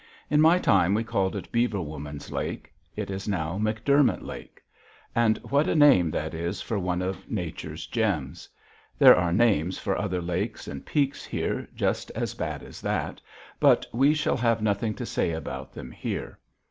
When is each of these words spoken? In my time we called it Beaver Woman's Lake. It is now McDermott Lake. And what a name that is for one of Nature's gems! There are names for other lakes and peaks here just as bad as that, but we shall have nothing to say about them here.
In 0.31 0.41
my 0.41 0.57
time 0.57 0.95
we 0.95 1.03
called 1.03 1.35
it 1.35 1.51
Beaver 1.51 1.79
Woman's 1.79 2.31
Lake. 2.31 2.73
It 2.95 3.11
is 3.11 3.27
now 3.27 3.59
McDermott 3.59 4.23
Lake. 4.25 4.63
And 5.13 5.37
what 5.43 5.67
a 5.69 5.75
name 5.75 6.09
that 6.09 6.33
is 6.33 6.59
for 6.59 6.79
one 6.79 7.03
of 7.03 7.29
Nature's 7.29 7.85
gems! 7.85 8.49
There 8.97 9.15
are 9.15 9.31
names 9.31 9.77
for 9.77 9.95
other 9.95 10.19
lakes 10.19 10.67
and 10.67 10.83
peaks 10.83 11.23
here 11.23 11.67
just 11.75 12.09
as 12.15 12.33
bad 12.33 12.63
as 12.63 12.81
that, 12.81 13.21
but 13.59 13.85
we 13.93 14.15
shall 14.15 14.37
have 14.37 14.59
nothing 14.59 14.95
to 14.95 15.05
say 15.05 15.33
about 15.33 15.71
them 15.71 15.91
here. 15.91 16.39